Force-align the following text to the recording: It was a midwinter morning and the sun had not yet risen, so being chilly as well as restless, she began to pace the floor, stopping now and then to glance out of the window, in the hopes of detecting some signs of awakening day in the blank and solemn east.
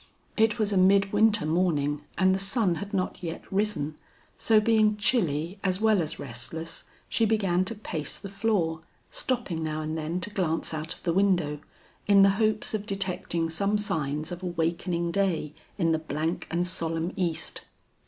It 0.35 0.57
was 0.57 0.73
a 0.73 0.77
midwinter 0.79 1.45
morning 1.45 2.01
and 2.17 2.33
the 2.33 2.39
sun 2.39 2.73
had 2.81 2.91
not 2.91 3.21
yet 3.21 3.43
risen, 3.53 3.97
so 4.35 4.59
being 4.59 4.97
chilly 4.97 5.59
as 5.63 5.79
well 5.79 6.01
as 6.01 6.17
restless, 6.17 6.85
she 7.07 7.23
began 7.23 7.65
to 7.65 7.75
pace 7.75 8.17
the 8.17 8.27
floor, 8.27 8.81
stopping 9.11 9.61
now 9.61 9.81
and 9.83 9.95
then 9.95 10.19
to 10.21 10.31
glance 10.31 10.73
out 10.73 10.95
of 10.95 11.03
the 11.03 11.13
window, 11.13 11.59
in 12.07 12.23
the 12.23 12.31
hopes 12.41 12.73
of 12.73 12.87
detecting 12.87 13.47
some 13.51 13.77
signs 13.77 14.31
of 14.31 14.41
awakening 14.41 15.11
day 15.11 15.53
in 15.77 15.91
the 15.91 15.99
blank 15.99 16.47
and 16.49 16.65
solemn 16.67 17.13
east. 17.15 17.61